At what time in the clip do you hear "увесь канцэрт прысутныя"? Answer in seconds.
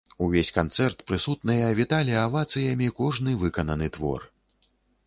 0.27-1.67